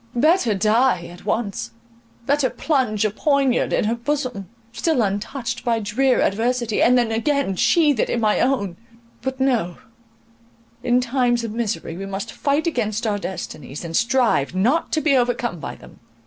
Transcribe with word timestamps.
Better 0.15 0.55
die 0.55 1.05
at 1.11 1.25
once—better 1.25 2.49
plunge 2.49 3.05
a 3.05 3.11
poinard 3.11 3.71
in 3.71 3.83
her 3.83 3.93
bosom, 3.93 4.49
still 4.73 5.03
untouched 5.03 5.63
by 5.63 5.79
drear 5.79 6.21
adversity, 6.23 6.81
and 6.81 6.97
then 6.97 7.11
again 7.11 7.55
sheathe 7.55 7.99
it 7.99 8.09
in 8.09 8.19
my 8.19 8.39
own! 8.39 8.77
But, 9.21 9.39
no; 9.39 9.77
in 10.81 11.01
times 11.01 11.43
of 11.43 11.51
misery 11.51 11.97
we 11.97 12.07
must 12.07 12.31
fight 12.31 12.65
against 12.65 13.05
our 13.05 13.19
destinies, 13.19 13.85
and 13.85 13.95
strive 13.95 14.55
not 14.55 14.91
to 14.93 15.01
be 15.01 15.15
overcome 15.15 15.59
by 15.59 15.75
them. 15.75 15.99